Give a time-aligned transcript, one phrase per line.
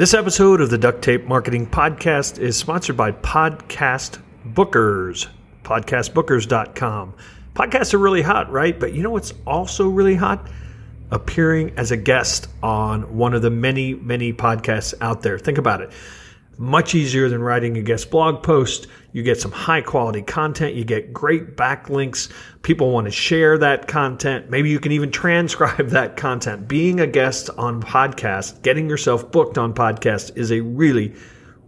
[0.00, 5.28] This episode of the Duct Tape Marketing Podcast is sponsored by Podcast Bookers,
[5.62, 7.12] podcastbookers.com.
[7.54, 8.80] Podcasts are really hot, right?
[8.80, 10.48] But you know what's also really hot?
[11.10, 15.38] Appearing as a guest on one of the many, many podcasts out there.
[15.38, 15.92] Think about it
[16.60, 18.86] much easier than writing a guest blog post.
[19.12, 20.74] You get some high quality content.
[20.74, 22.30] You get great backlinks.
[22.60, 24.50] People want to share that content.
[24.50, 26.68] Maybe you can even transcribe that content.
[26.68, 31.14] Being a guest on podcast, getting yourself booked on podcast is a really,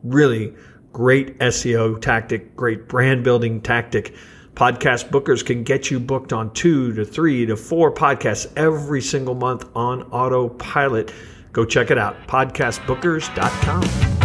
[0.04, 0.54] really
[0.92, 4.14] great SEO tactic, great brand building tactic.
[4.54, 9.34] Podcast bookers can get you booked on two to three to four podcasts every single
[9.34, 11.14] month on autopilot.
[11.52, 14.21] Go check it out, podcastbookers.com.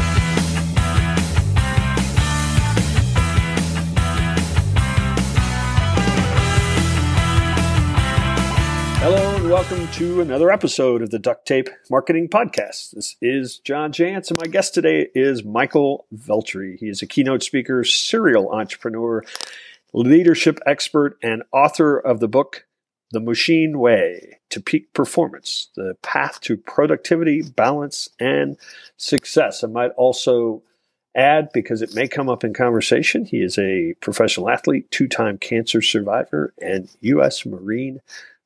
[9.50, 12.92] welcome to another episode of the Duct Tape Marketing Podcast.
[12.92, 16.78] This is John Jantsch, and my guest today is Michael Veltri.
[16.78, 19.24] He is a keynote speaker, serial entrepreneur,
[19.94, 22.66] leadership expert, and author of the book
[23.12, 28.58] The Mushin Way to Peak Performance The Path to Productivity, Balance, and
[28.98, 29.64] Success.
[29.64, 30.62] I might also
[31.16, 35.38] add, because it may come up in conversation, he is a professional athlete, two time
[35.38, 37.46] cancer survivor, and U.S.
[37.46, 38.02] Marine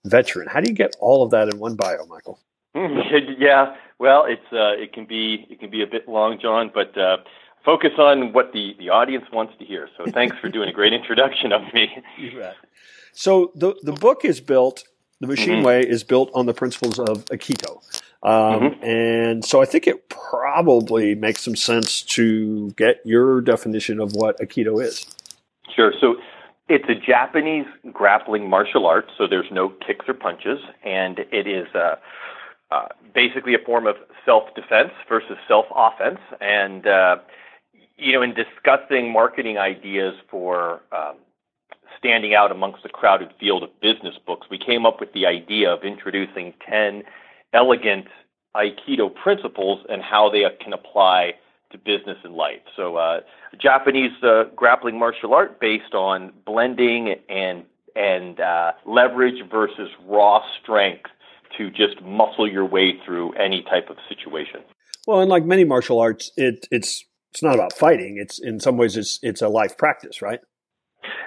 [0.05, 0.47] veteran.
[0.47, 2.39] How do you get all of that in one bio, Michael?
[2.75, 6.97] yeah, well, it's uh, it can be it can be a bit long, John, but
[6.97, 7.17] uh,
[7.65, 9.89] focus on what the the audience wants to hear.
[9.97, 11.89] So thanks for doing a great introduction of me.
[13.13, 14.83] So the the book is built.
[15.19, 15.65] The Mushin mm-hmm.
[15.65, 17.77] Way is built on the principles of Aikido.
[18.23, 18.83] Um, mm-hmm.
[18.83, 24.39] And so I think it probably makes some sense to get your definition of what
[24.39, 25.05] Aikido is.
[25.75, 25.93] Sure.
[25.99, 26.15] So
[26.71, 31.67] it's a Japanese grappling martial art, so there's no kicks or punches, and it is
[31.75, 31.95] uh,
[32.71, 36.19] uh, basically a form of self-defense versus self-offense.
[36.39, 37.17] And uh,
[37.97, 41.17] you know, in discussing marketing ideas for um,
[41.97, 45.69] standing out amongst the crowded field of business books, we came up with the idea
[45.69, 47.03] of introducing ten
[47.51, 48.07] elegant
[48.55, 51.33] Aikido principles and how they can apply
[51.71, 52.61] to business and life.
[52.75, 53.21] So, uh,
[53.61, 57.63] Japanese uh, grappling martial art based on blending and
[57.95, 61.09] and uh, leverage versus raw strength
[61.57, 64.61] to just muscle your way through any type of situation.
[65.05, 68.17] Well, and like many martial arts, it, it's it's not about fighting.
[68.19, 70.39] It's in some ways it's it's a life practice, right?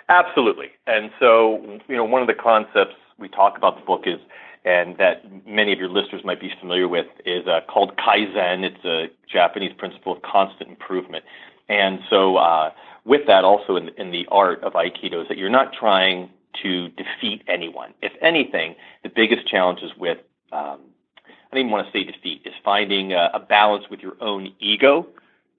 [0.09, 0.69] Absolutely.
[0.87, 4.20] And so, you know, one of the concepts we talk about the book is
[4.64, 8.64] and that many of your listeners might be familiar with is uh, called Kaizen.
[8.64, 11.25] It's a Japanese principle of constant improvement.
[11.69, 12.70] And so, uh,
[13.04, 16.30] with that, also in, in the art of Aikido, is that you're not trying
[16.62, 17.92] to defeat anyone.
[18.00, 20.19] If anything, the biggest challenge is with,
[20.52, 20.81] um,
[21.26, 24.54] I don't even want to say defeat, is finding a, a balance with your own
[24.60, 25.06] ego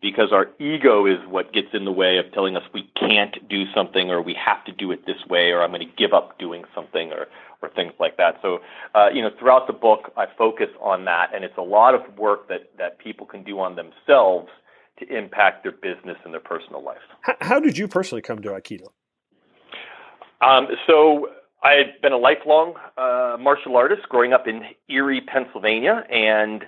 [0.06, 3.64] because our ego is what gets in the way of telling us we can't do
[3.74, 6.38] something or we have to do it this way or I'm going to give up
[6.38, 7.26] doing something or
[7.64, 8.36] or things like that.
[8.44, 8.60] So,
[8.94, 12.02] uh, you know, throughout the book, I focus on that, and it's a lot of
[12.20, 14.50] work that that people can do on themselves
[15.00, 17.02] to impact their business and their personal life.
[17.22, 18.90] How, how did you personally come to Aikido?
[20.42, 21.30] Um, so.
[21.64, 26.64] I had been a lifelong uh, martial artist growing up in Erie, Pennsylvania, and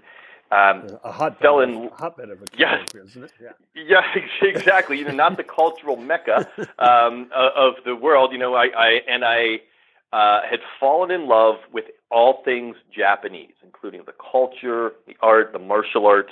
[0.51, 3.31] um, a hotbed, fell in, hotbed of a yeah, isn't it?
[3.41, 4.99] Yeah, yeah, exactly.
[4.99, 6.47] You know, not the cultural mecca
[6.79, 8.31] um, of the world.
[8.31, 9.61] You know, I, I and I
[10.13, 15.59] uh, had fallen in love with all things Japanese, including the culture, the art, the
[15.59, 16.31] martial arts,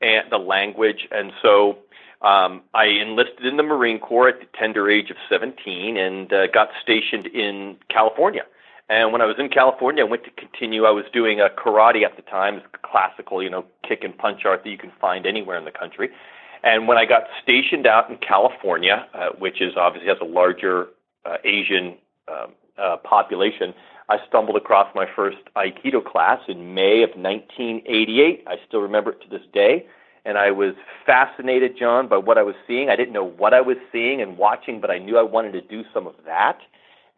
[0.00, 1.06] and the language.
[1.10, 1.78] And so
[2.22, 6.46] um, I enlisted in the Marine Corps at the tender age of 17 and uh,
[6.46, 8.44] got stationed in California.
[8.88, 10.84] And when I was in California, I went to continue.
[10.84, 14.64] I was doing a karate at the time, classical, you know, kick and punch art
[14.64, 16.10] that you can find anywhere in the country.
[16.62, 20.88] And when I got stationed out in California, uh, which is obviously has a larger
[21.24, 21.96] uh, Asian
[22.28, 23.74] um, uh, population,
[24.08, 28.44] I stumbled across my first Aikido class in May of 1988.
[28.46, 29.86] I still remember it to this day.
[30.24, 30.74] And I was
[31.04, 32.90] fascinated, John, by what I was seeing.
[32.90, 35.60] I didn't know what I was seeing and watching, but I knew I wanted to
[35.60, 36.58] do some of that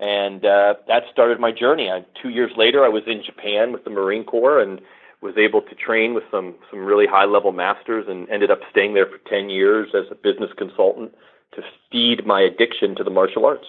[0.01, 1.89] and uh, that started my journey.
[1.91, 4.81] I, two years later, I was in Japan with the Marine Corps and
[5.23, 8.95] was able to train with some some really high level masters, and ended up staying
[8.95, 11.15] there for ten years as a business consultant
[11.55, 13.67] to feed my addiction to the martial arts.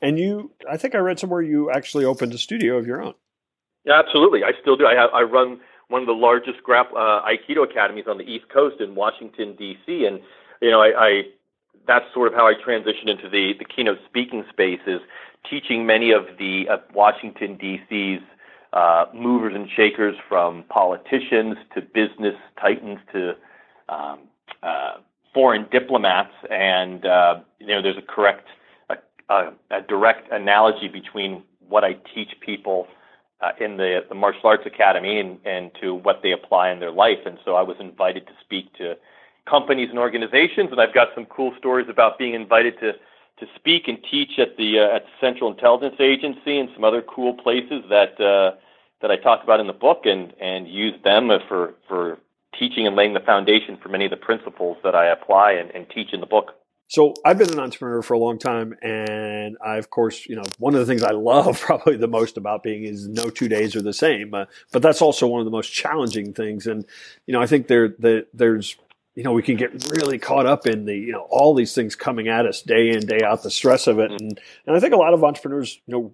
[0.00, 3.14] And you, I think I read somewhere you actually opened a studio of your own.
[3.84, 4.44] Yeah, absolutely.
[4.44, 4.86] I still do.
[4.86, 8.80] I have I run one of the largest uh, Aikido academies on the East Coast
[8.80, 10.06] in Washington D.C.
[10.06, 10.20] and
[10.62, 11.22] you know I, I
[11.86, 15.00] that's sort of how I transitioned into the the keynote speaking space is
[15.48, 18.22] teaching many of the uh, Washington, D.C.'s
[18.72, 23.34] uh, movers and shakers from politicians to business titans to
[23.88, 24.18] um,
[24.62, 24.94] uh,
[25.32, 28.48] foreign diplomats, and uh, you know, there's a correct,
[28.90, 28.96] a,
[29.28, 32.86] a, a direct analogy between what I teach people
[33.40, 36.92] uh, in the, the martial arts academy and, and to what they apply in their
[36.92, 37.18] life.
[37.26, 38.94] And so I was invited to speak to
[39.48, 42.92] companies and organizations, and I've got some cool stories about being invited to
[43.40, 47.02] to speak and teach at the uh, at the Central Intelligence Agency and some other
[47.02, 48.56] cool places that uh,
[49.02, 52.18] that I talk about in the book, and and use them for for
[52.58, 55.86] teaching and laying the foundation for many of the principles that I apply and, and
[55.90, 56.52] teach in the book.
[56.88, 60.44] So I've been an entrepreneur for a long time, and I, of course, you know,
[60.58, 63.74] one of the things I love probably the most about being is no two days
[63.74, 64.34] are the same.
[64.34, 66.84] Uh, but that's also one of the most challenging things, and
[67.26, 68.76] you know, I think there the, there's
[69.14, 71.94] you know we can get really caught up in the you know all these things
[71.94, 74.94] coming at us day in day out, the stress of it, and and I think
[74.94, 76.12] a lot of entrepreneurs, you know,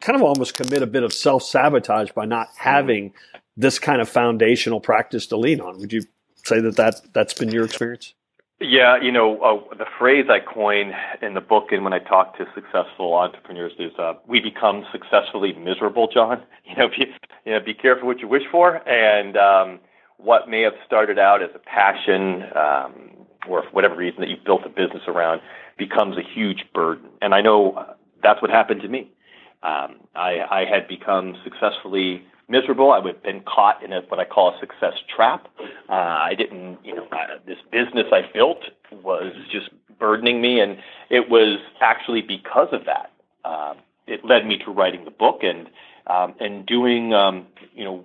[0.00, 3.12] kind of almost commit a bit of self sabotage by not having
[3.56, 5.78] this kind of foundational practice to lean on.
[5.78, 6.02] Would you
[6.44, 8.14] say that, that that's been your experience?
[8.58, 12.38] Yeah, you know, uh, the phrase I coin in the book and when I talk
[12.38, 16.42] to successful entrepreneurs is uh, we become successfully miserable, John.
[16.64, 17.06] You know, be,
[17.44, 18.76] you know, be careful what you wish for.
[18.88, 19.78] And um,
[20.18, 24.36] what may have started out as a passion um, or for whatever reason that you
[24.44, 25.40] built a business around
[25.78, 27.08] becomes a huge burden.
[27.20, 29.10] And I know uh, that's what happened to me.
[29.62, 32.92] Um, I, I had become successfully miserable.
[32.92, 35.48] I would have been caught in a, what I call a success trap.
[35.88, 40.78] Uh, I didn't, you know, uh, this business I built was just burdening me, and
[41.10, 43.12] it was actually because of that.
[43.44, 43.74] Uh,
[44.06, 45.68] it led me to writing the book and
[46.06, 48.04] um, and doing, um, you know,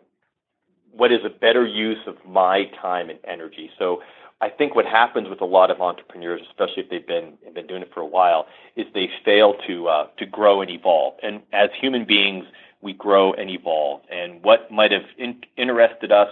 [0.96, 3.70] what is a better use of my time and energy.
[3.78, 4.02] So.
[4.44, 7.84] I think what happens with a lot of entrepreneurs, especially if they've been been doing
[7.84, 11.14] it for a while, is they fail to uh, to grow and evolve.
[11.22, 12.46] And as human beings,
[12.82, 14.02] we grow and evolve.
[14.10, 16.30] And what might have in- interested us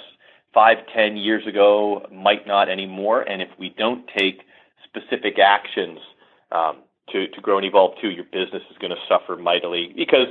[0.54, 3.22] five, ten years ago might not anymore.
[3.22, 4.42] And if we don't take
[4.84, 6.00] specific actions
[6.52, 6.78] um,
[7.12, 10.28] to, to grow and evolve too, your business is going to suffer mightily because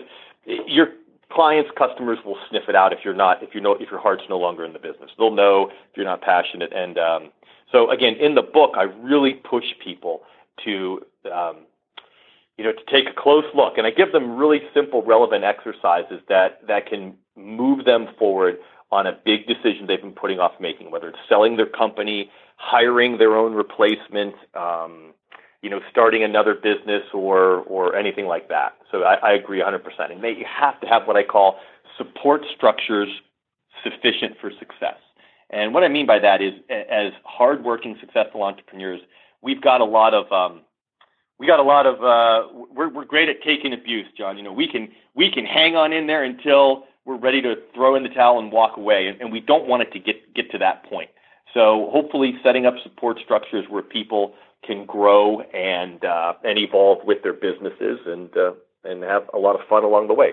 [0.67, 0.89] your
[1.33, 4.25] clients, customers will sniff it out if you're not, if you know, if your heart's
[4.29, 5.11] no longer in the business.
[5.19, 6.73] They'll know if you're not passionate.
[6.73, 7.31] And um,
[7.71, 10.23] so again, in the book, I really push people
[10.65, 11.01] to
[11.33, 11.57] um,
[12.59, 13.79] you know, to take a close look.
[13.79, 18.59] And I give them really simple, relevant exercises that, that can move them forward
[18.91, 23.19] on a big decision they've been putting off making, whether it's selling their company, hiring
[23.19, 25.13] their own replacement, um,
[25.63, 28.77] you know, starting another business or, or anything like that.
[28.91, 29.81] So I, I agree 100%.
[30.13, 31.57] And they, you have to have what I call
[31.97, 33.09] support structures
[33.83, 34.97] sufficient for success.
[35.51, 39.01] And what I mean by that is, as hardworking, successful entrepreneurs,
[39.43, 40.61] we've got a lot of um,
[41.39, 44.37] we got a lot of uh, we're we're great at taking abuse, John.
[44.37, 47.95] You know, we can we can hang on in there until we're ready to throw
[47.95, 50.51] in the towel and walk away, and, and we don't want it to get get
[50.51, 51.11] to that point.
[51.55, 54.35] So hopefully, setting up support structures where people
[54.65, 58.53] can grow and uh, and evolve with their businesses and uh,
[58.85, 60.33] and have a lot of fun along the way.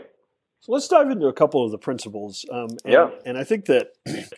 [0.62, 2.45] So let's dive into a couple of the principles.
[2.51, 3.89] Um, and, yeah, and I think that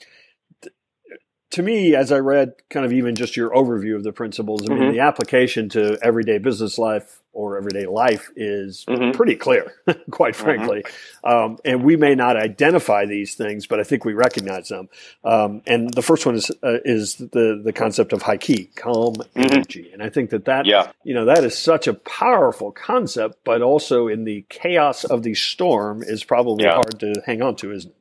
[1.52, 4.74] to me, as I read kind of even just your overview of the principles, I
[4.74, 4.92] mean, mm-hmm.
[4.92, 9.12] the application to everyday business life or everyday life is mm-hmm.
[9.12, 9.72] pretty clear,
[10.10, 10.44] quite mm-hmm.
[10.44, 10.84] frankly.
[10.84, 11.30] Mm-hmm.
[11.30, 14.90] Um, and we may not identify these things, but I think we recognize them.
[15.24, 19.14] Um, and the first one is uh, is the the concept of high key, calm
[19.14, 19.40] mm-hmm.
[19.40, 19.92] energy.
[19.94, 20.92] And I think that that yeah.
[21.04, 25.36] you know that is such a powerful concept, but also in the chaos of the
[25.36, 26.74] storm is probably yeah.
[26.74, 27.98] hard to hang on to, isn't it?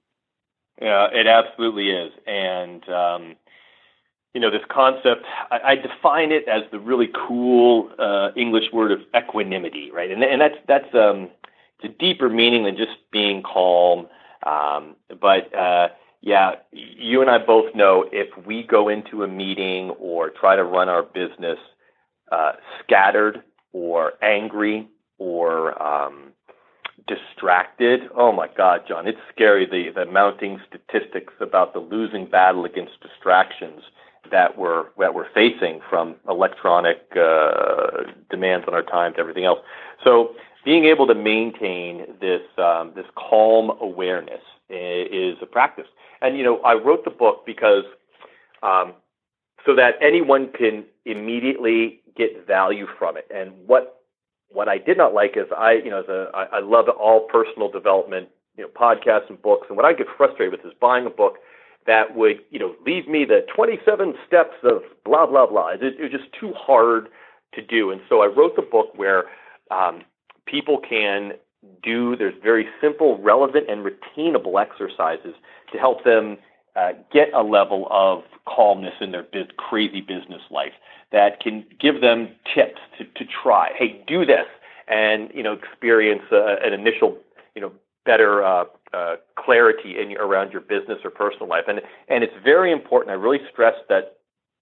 [0.80, 2.12] Yeah, it absolutely is.
[2.26, 3.37] And, um,
[4.37, 8.93] you know, this concept, I, I define it as the really cool uh, English word
[8.93, 10.11] of equanimity, right?
[10.11, 11.31] And, and that's, that's um,
[11.81, 14.09] it's a deeper meaning than just being calm.
[14.43, 15.88] Um, but, uh,
[16.21, 20.64] yeah, you and I both know if we go into a meeting or try to
[20.64, 21.59] run our business
[22.31, 22.52] uh,
[22.85, 26.33] scattered or angry or um,
[27.09, 28.00] distracted.
[28.14, 33.00] Oh my God, John, it's scary the, the mounting statistics about the losing battle against
[33.00, 33.81] distractions
[34.30, 39.61] that we're that we're facing from electronic uh, demands on our time to everything else.
[40.04, 45.87] So being able to maintain this um, this calm awareness is a practice.
[46.21, 47.85] And you know, I wrote the book because
[48.62, 48.95] um,
[49.64, 53.26] so that anyone can immediately get value from it.
[53.35, 54.02] And what
[54.49, 56.02] what I did not like is I, you know,
[56.33, 59.66] I love all personal development, you know, podcasts and books.
[59.68, 61.38] And what I get frustrated with is buying a book
[61.87, 65.71] that would, you know, leave me the 27 steps of blah, blah, blah.
[65.71, 67.09] It, it was just too hard
[67.55, 67.90] to do.
[67.90, 69.25] And so I wrote the book where
[69.71, 70.02] um,
[70.47, 71.33] people can
[71.83, 75.35] do, there's very simple, relevant, and retainable exercises
[75.73, 76.37] to help them
[76.76, 80.73] uh, get a level of calmness in their biz- crazy business life
[81.12, 83.71] that can give them tips to, to try.
[83.78, 84.47] Hey, do this,
[84.88, 87.16] and you know, experience uh, an initial,
[87.55, 87.73] you know,
[88.05, 91.64] better uh, uh, clarity in around your business or personal life.
[91.69, 93.11] And and it's very important.
[93.11, 94.19] I really stress that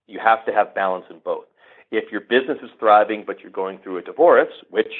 [0.06, 1.44] you have to have balance in both.
[1.90, 4.92] If your business is thriving but you're going through a divorce, which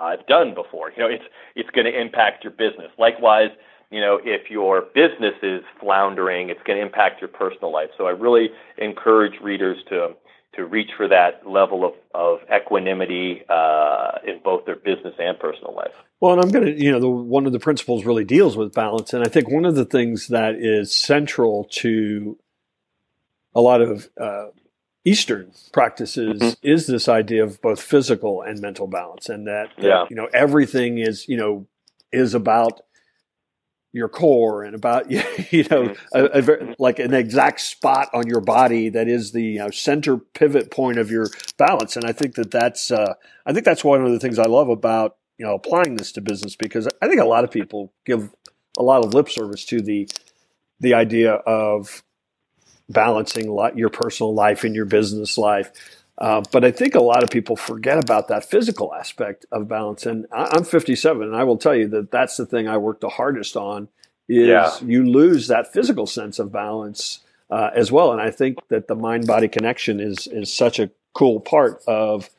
[0.00, 2.90] I've done before, you know, it's it's going to impact your business.
[2.98, 3.50] Likewise,
[3.90, 7.90] you know, if your business is floundering, it's going to impact your personal life.
[7.96, 10.14] So I really encourage readers to
[10.56, 15.74] to reach for that level of, of equanimity uh, in both their business and personal
[15.74, 15.94] life.
[16.24, 18.72] Well, and I'm going to, you know, the, one of the principles really deals with
[18.72, 19.12] balance.
[19.12, 22.38] And I think one of the things that is central to
[23.54, 24.46] a lot of uh,
[25.04, 26.66] Eastern practices mm-hmm.
[26.66, 29.28] is this idea of both physical and mental balance.
[29.28, 30.06] And that, yeah.
[30.08, 31.66] you know, everything is, you know,
[32.10, 32.80] is about
[33.92, 35.18] your core and about you
[35.64, 36.16] know mm-hmm.
[36.16, 39.70] a, a very, like an exact spot on your body that is the you know,
[39.70, 41.28] center pivot point of your
[41.58, 43.14] balance and i think that that's uh,
[43.46, 46.20] i think that's one of the things i love about you know applying this to
[46.20, 48.30] business because i think a lot of people give
[48.78, 50.08] a lot of lip service to the
[50.80, 52.02] the idea of
[52.88, 55.72] balancing your personal life and your business life
[56.18, 60.06] uh, but I think a lot of people forget about that physical aspect of balance.
[60.06, 63.00] And I, am 57, and I will tell you that that's the thing I work
[63.00, 63.88] the hardest on.
[64.26, 64.72] Is yeah.
[64.80, 67.18] you lose that physical sense of balance
[67.50, 68.10] uh, as well.
[68.12, 72.30] And I think that the mind body connection is is such a cool part of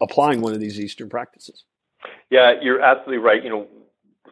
[0.00, 1.64] applying one of these Eastern practices.
[2.30, 3.42] Yeah, you're absolutely right.
[3.42, 3.66] You know,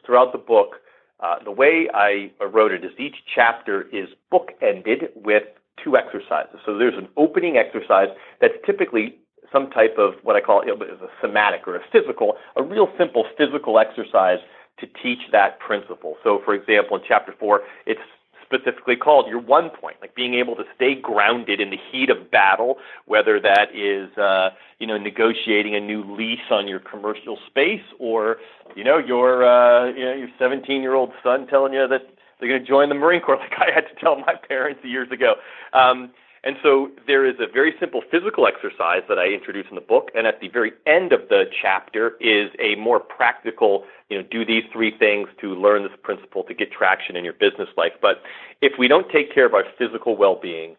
[0.05, 0.77] throughout the book,
[1.21, 5.45] uh, the way I wrote it is each chapter is bookended with
[5.83, 6.59] two exercises.
[6.67, 8.09] So there's an opening exercise
[8.41, 9.17] that's typically
[9.53, 12.89] some type of what I call you know, a somatic or a physical, a real
[12.99, 14.39] simple physical exercise
[14.81, 16.17] to teach that principle.
[16.25, 18.01] So, for example, in chapter four, it's
[18.45, 22.31] specifically called your one point, like being able to stay grounded in the heat of
[22.31, 27.85] battle, whether that is, uh, you know, negotiating a new lease on your commercial space
[27.99, 28.37] or,
[28.77, 32.03] you know, your, uh, you know, your 17 year old son telling you that
[32.39, 35.11] they're going to join the Marine Corps, like I had to tell my parents years
[35.11, 35.35] ago.
[35.73, 36.13] Um,
[36.45, 40.11] and so there is a very simple physical exercise that I introduce in the book,
[40.15, 44.45] and at the very end of the chapter is a more practical, you know, do
[44.45, 47.93] these three things to learn this principle to get traction in your business life.
[48.01, 48.23] But
[48.61, 50.77] if we don't take care of our physical well-being,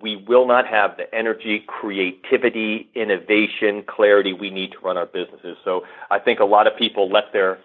[0.00, 5.56] we will not have the energy, creativity, innovation, clarity we need to run our businesses.
[5.64, 7.58] So I think a lot of people let their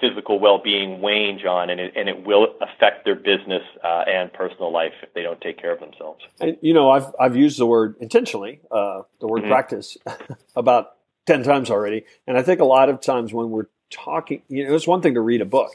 [0.00, 4.72] physical well-being wane, John, and it, and it will affect their business uh, and personal
[4.72, 6.24] life if they don't take care of themselves.
[6.40, 9.50] And you know, I've I've used the word intentionally, uh, the word mm-hmm.
[9.50, 9.96] practice,
[10.56, 14.66] about ten times already, and I think a lot of times when we're talking, you
[14.66, 15.70] know, it's one thing to read a book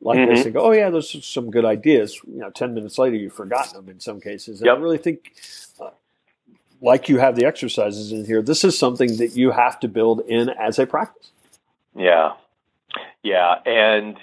[0.00, 0.34] like mm-hmm.
[0.34, 2.20] this and go, oh yeah, those are some good ideas.
[2.26, 4.60] You know, ten minutes later you've forgotten them in some cases.
[4.60, 4.78] And yep.
[4.78, 5.32] I really think.
[5.80, 5.90] Uh,
[6.82, 10.20] like you have the exercises in here, this is something that you have to build
[10.20, 11.30] in as a practice.
[11.94, 12.32] Yeah,
[13.22, 14.16] yeah, and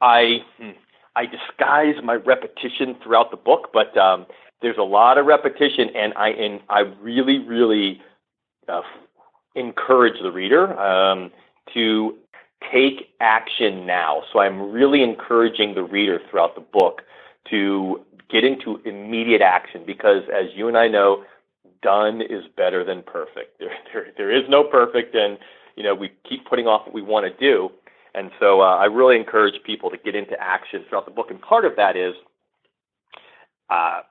[0.00, 0.70] I hmm,
[1.14, 4.26] I disguise my repetition throughout the book, but um,
[4.60, 8.00] there's a lot of repetition, and I and I really really
[8.68, 8.82] uh,
[9.54, 11.30] encourage the reader um,
[11.74, 12.16] to
[12.72, 14.22] take action now.
[14.32, 17.02] So I'm really encouraging the reader throughout the book
[17.50, 18.00] to
[18.30, 21.24] get into immediate action because, as you and I know,
[21.82, 23.60] done is better than perfect.
[23.60, 25.38] There, there, there is no perfect, and
[25.76, 27.70] you know, we keep putting off what we want to do.
[28.14, 31.30] And so uh, I really encourage people to get into action throughout the book.
[31.30, 32.14] And part of that is,
[33.70, 34.02] uh,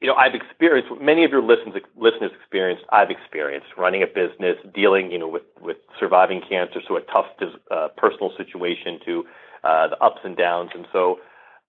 [0.00, 2.84] you know, I've experienced many of your listeners listeners experienced.
[2.90, 7.26] I've experienced running a business, dealing, you know, with with surviving cancer, so a tough
[7.70, 9.24] uh, personal situation to
[9.62, 10.70] uh, the ups and downs.
[10.74, 11.20] And so,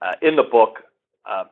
[0.01, 0.79] uh, in the book,
[1.27, 1.45] uh,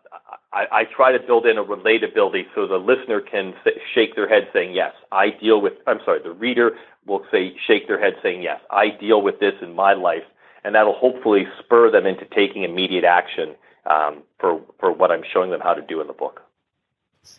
[0.51, 4.27] I, I, try to build in a relatability so the listener can say, shake their
[4.29, 6.71] head saying, yes, I deal with, I'm sorry, the reader
[7.07, 10.23] will say, shake their head saying, yes, I deal with this in my life.
[10.63, 13.55] And that'll hopefully spur them into taking immediate action
[13.89, 16.41] um, for, for what I'm showing them how to do in the book.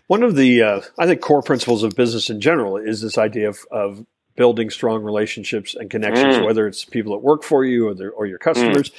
[0.07, 3.49] One of the, uh, I think, core principles of business in general is this idea
[3.49, 4.05] of, of
[4.37, 6.45] building strong relationships and connections, mm.
[6.45, 8.91] whether it's people that work for you or, or your customers.
[8.91, 8.95] Mm.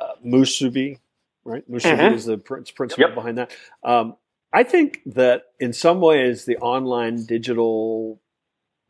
[0.00, 0.98] Uh, Musubi,
[1.44, 1.68] right?
[1.70, 2.14] Musubi mm-hmm.
[2.14, 3.14] is the principle yep.
[3.14, 3.52] behind that.
[3.82, 4.16] Um,
[4.52, 8.20] I think that in some ways, the online digital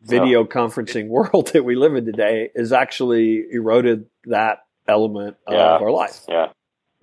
[0.02, 0.44] video oh.
[0.44, 5.76] conferencing world that we live in today has actually eroded that element yeah.
[5.76, 6.20] of our life.
[6.28, 6.48] Yeah.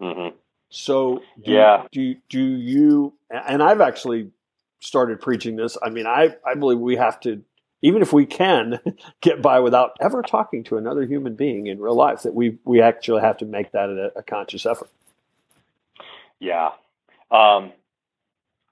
[0.02, 0.36] Mm-hmm.
[0.70, 1.88] So do, yeah.
[1.92, 3.14] do do you?
[3.30, 4.32] And I've actually
[4.80, 5.78] started preaching this.
[5.82, 7.42] I mean, I I believe we have to,
[7.82, 8.80] even if we can
[9.22, 12.82] get by without ever talking to another human being in real life, that we we
[12.82, 14.90] actually have to make that a, a conscious effort.
[16.40, 16.70] Yeah.
[17.32, 17.74] Um,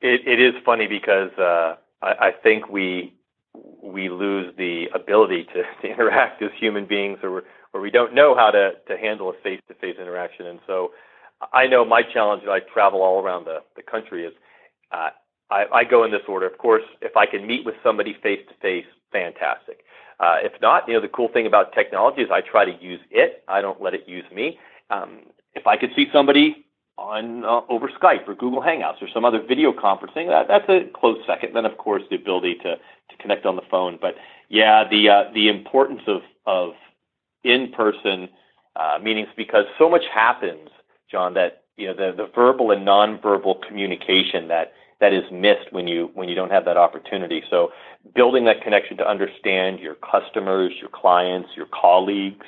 [0.02, 3.14] it, it is funny because uh, I, I think we
[3.82, 7.44] we lose the ability to, to interact as human beings, or
[7.74, 10.48] or we don't know how to to handle a face to face interaction.
[10.48, 10.92] And so,
[11.54, 12.44] I know my challenge.
[12.46, 14.34] that I travel all around the the country is.
[14.92, 15.10] Uh,
[15.50, 16.46] I, I go in this order.
[16.46, 19.80] Of course, if I can meet with somebody face to face, fantastic.
[20.20, 23.00] Uh, if not, you know, the cool thing about technology is I try to use
[23.12, 23.44] it.
[23.48, 24.60] I don't let it use me.
[24.90, 25.22] Um,
[25.54, 26.66] if I could see somebody
[26.98, 30.90] on uh, over Skype or Google Hangouts or some other video conferencing, that, that's a
[30.94, 31.56] close second.
[31.56, 33.98] Then, of course, the ability to, to connect on the phone.
[34.02, 34.16] But
[34.50, 36.72] yeah, the uh, the importance of of
[37.44, 38.30] in person
[38.76, 40.70] uh, meetings because so much happens,
[41.12, 41.34] John.
[41.36, 46.10] That you know the the verbal and nonverbal communication that that is missed when you
[46.14, 47.44] when you don't have that opportunity.
[47.50, 47.72] So
[48.16, 52.46] building that connection to understand your customers, your clients, your colleagues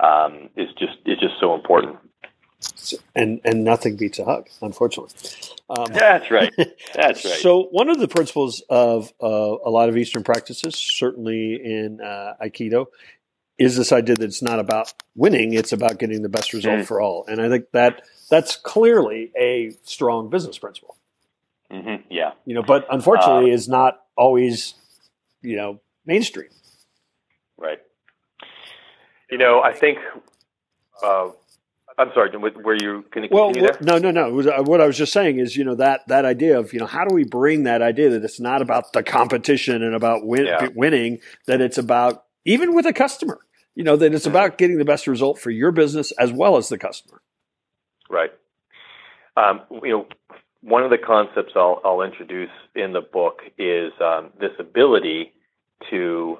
[0.00, 1.96] um, is just is just so important.
[3.14, 5.14] And and nothing beats a hug, unfortunately.
[5.70, 6.52] Um, That's right.
[6.94, 7.34] That's right.
[7.34, 12.34] So one of the principles of uh, a lot of Eastern practices, certainly in uh,
[12.42, 12.86] Aikido,
[13.58, 16.86] is this idea that it's not about winning; it's about getting the best result mm.
[16.86, 17.24] for all.
[17.26, 20.96] And I think that that's clearly a strong business principle.
[21.70, 22.02] Mm-hmm.
[22.10, 22.32] Yeah.
[22.44, 24.74] You know, but unfortunately, uh, is not always,
[25.40, 26.50] you know, mainstream.
[27.56, 27.78] Right.
[29.30, 29.98] You know, I think.
[31.02, 31.30] Uh,
[32.00, 32.30] I'm sorry.
[32.36, 33.76] Were you going to well, there?
[33.82, 34.30] No, no, no.
[34.30, 36.78] Was, uh, what I was just saying is, you know, that that idea of, you
[36.78, 40.26] know, how do we bring that idea that it's not about the competition and about
[40.26, 40.68] win, yeah.
[40.74, 43.40] winning, that it's about even with a customer,
[43.74, 44.34] you know, that it's mm-hmm.
[44.34, 47.20] about getting the best result for your business as well as the customer.
[48.08, 48.32] Right.
[49.36, 50.06] Um, you know,
[50.62, 55.34] one of the concepts I'll, I'll introduce in the book is um, this ability
[55.90, 56.38] to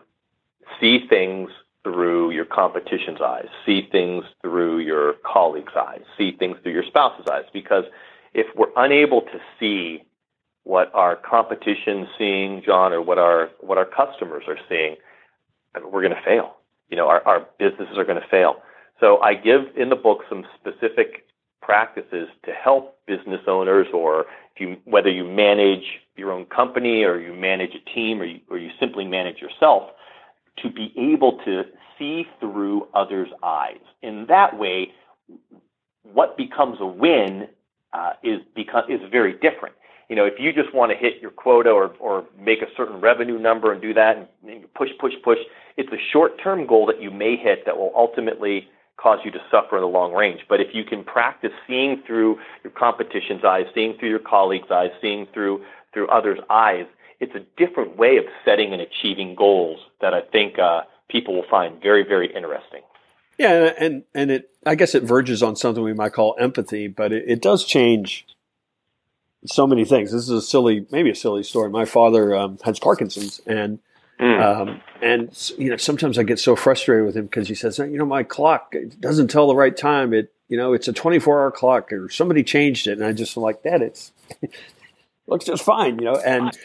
[0.80, 1.50] see things
[1.82, 7.26] through your competition's eyes, see things through your colleague's eyes, see things through your spouse's
[7.30, 7.44] eyes.
[7.52, 7.84] Because
[8.34, 10.02] if we're unable to see
[10.64, 14.96] what our competition's seeing, John, or what our what our customers are seeing,
[15.74, 16.56] we're going to fail.
[16.90, 18.56] You know, our, our businesses are going to fail.
[18.98, 21.24] So I give in the book some specific
[21.62, 25.84] practices to help business owners or if you, whether you manage
[26.16, 29.90] your own company or you manage a team or you, or you simply manage yourself
[30.62, 31.64] to be able to
[31.98, 33.80] see through others' eyes.
[34.02, 34.92] In that way,
[36.02, 37.48] what becomes a win
[37.92, 38.40] uh, is
[38.88, 39.74] is very different.
[40.08, 43.00] You know, if you just want to hit your quota or, or make a certain
[43.00, 45.38] revenue number and do that and, and push, push, push,
[45.76, 49.76] it's a short-term goal that you may hit that will ultimately cause you to suffer
[49.76, 50.40] in the long range.
[50.48, 54.90] But if you can practice seeing through your competition's eyes, seeing through your colleagues' eyes,
[55.00, 56.86] seeing through through others' eyes,
[57.20, 61.48] it's a different way of setting and achieving goals that I think uh, people will
[61.50, 62.80] find very, very interesting.
[63.38, 67.12] Yeah, and and it I guess it verges on something we might call empathy, but
[67.12, 68.26] it, it does change
[69.46, 70.12] so many things.
[70.12, 71.70] This is a silly, maybe a silly story.
[71.70, 73.78] My father um, has Parkinson's, and
[74.20, 74.42] Mm.
[74.42, 77.96] Um, and you know, sometimes I get so frustrated with him because he says, you
[77.96, 80.12] know, my clock doesn't tell the right time.
[80.12, 82.98] It, you know, it's a 24 hour clock or somebody changed it.
[82.98, 84.12] And I just like, that it's,
[85.26, 86.56] looks just fine, you know, and,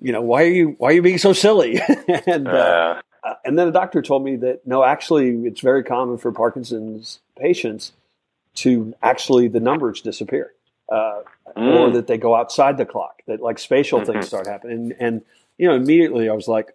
[0.00, 1.80] you know, why are you, why are you being so silly?
[2.26, 6.18] and, uh, uh, and then the doctor told me that no, actually it's very common
[6.18, 7.92] for Parkinson's patients
[8.54, 10.52] to actually the numbers disappear.
[10.88, 11.22] Uh,
[11.56, 11.80] mm.
[11.80, 14.12] or that they go outside the clock, that like spatial mm-hmm.
[14.12, 14.76] things start happening.
[14.76, 15.22] And, and,
[15.58, 16.74] you know, immediately I was like,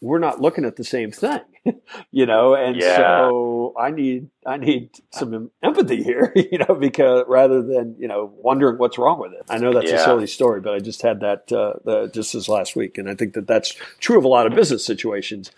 [0.00, 1.40] we're not looking at the same thing,
[2.10, 2.96] you know, and yeah.
[2.96, 8.32] so I need I need some empathy here, you know, because rather than you know
[8.36, 9.42] wondering what's wrong with it.
[9.48, 10.00] I know that's yeah.
[10.00, 13.08] a silly story, but I just had that uh, the, just this last week, and
[13.08, 15.50] I think that that's true of a lot of business situations.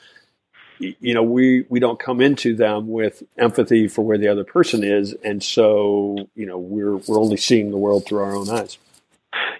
[0.78, 4.82] You know, we we don't come into them with empathy for where the other person
[4.82, 8.78] is, and so you know we're we're only seeing the world through our own eyes.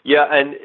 [0.02, 0.56] Yeah, and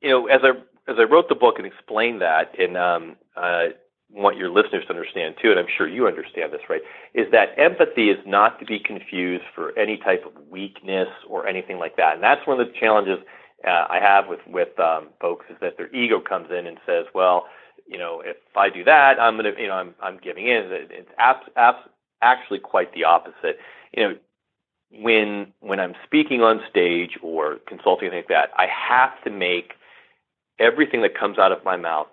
[0.00, 0.52] you know, as I
[0.88, 3.66] as I wrote the book and explained that, and um, uh,
[4.10, 6.80] want your listeners to understand too, and I'm sure you understand this, right?
[7.14, 11.78] Is that empathy is not to be confused for any type of weakness or anything
[11.78, 12.14] like that.
[12.14, 13.18] And that's one of the challenges
[13.66, 17.06] uh, I have with with um, folks is that their ego comes in and says,
[17.14, 17.46] well,
[17.86, 20.68] you know, if I do that, I'm gonna, you know, I'm I'm giving in.
[20.70, 21.88] It's abs- abs-
[22.22, 23.58] actually quite the opposite.
[23.92, 24.14] You know,
[25.02, 29.72] when when I'm speaking on stage or consulting like that, I have to make
[30.58, 32.08] everything that comes out of my mouth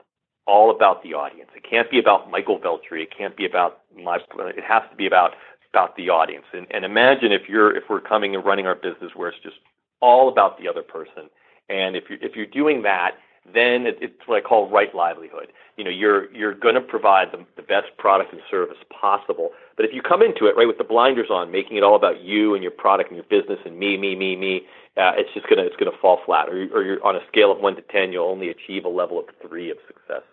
[0.48, 1.50] all about the audience.
[1.56, 3.04] It can't be about Michael Veltri.
[3.04, 4.20] It can't be about my.
[4.40, 5.32] It has to be about
[5.74, 6.46] about the audience.
[6.54, 9.58] And, and imagine if you're if we're coming and running our business where it's just
[10.02, 11.30] all about the other person.
[11.70, 13.16] And if you if you're doing that,
[13.54, 15.52] then it, it's what I call right livelihood.
[15.78, 19.52] You know, you're you're going to provide the, the best product and service possible.
[19.76, 22.22] But if you come into it right with the blinders on, making it all about
[22.22, 24.62] you and your product and your business and me, me, me, me,
[24.98, 26.50] uh, it's just gonna it's gonna fall flat.
[26.50, 29.20] Or, or you're on a scale of one to ten, you'll only achieve a level
[29.20, 30.24] of three of success.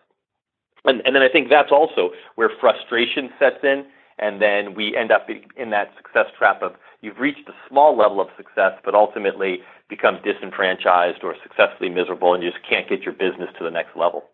[0.84, 3.84] And and then I think that's also where frustration sets in,
[4.18, 8.20] and then we end up in that success trap of you've reached a small level
[8.20, 9.58] of success, but ultimately
[9.90, 13.94] become disenfranchised or successfully miserable, and you just can't get your business to the next
[13.96, 14.24] level.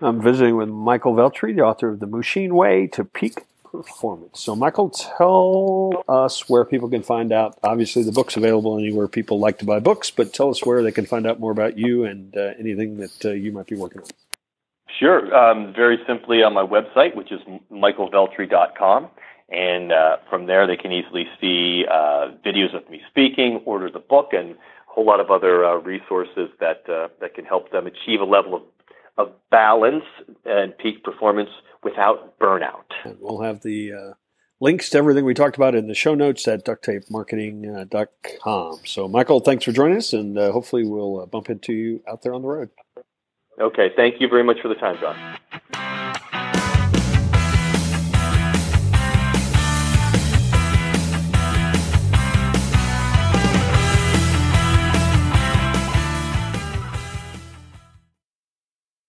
[0.00, 4.40] I'm visiting with Michael Veltri, the author of The Mushin Way to Peak Performance.
[4.40, 7.58] So, Michael, tell us where people can find out.
[7.62, 10.92] Obviously, the book's available anywhere people like to buy books, but tell us where they
[10.92, 14.02] can find out more about you and uh, anything that uh, you might be working
[14.02, 14.08] on.
[14.98, 15.34] Sure.
[15.34, 17.40] Um, very simply on my website, which is
[17.72, 19.08] michaelveltri.com.
[19.50, 23.98] And uh, from there, they can easily see uh, videos of me speaking, order the
[23.98, 27.86] book, and a whole lot of other uh, resources that uh, that can help them
[27.86, 28.62] achieve a level of,
[29.18, 30.04] of balance
[30.46, 31.50] and peak performance
[31.82, 32.86] without burnout.
[33.04, 34.14] And we'll have the uh,
[34.60, 38.78] links to everything we talked about in the show notes at ducttapemarketing.com.
[38.86, 42.32] So, Michael, thanks for joining us, and uh, hopefully we'll bump into you out there
[42.32, 42.70] on the road.
[43.60, 45.38] Okay, thank you very much for the time, John.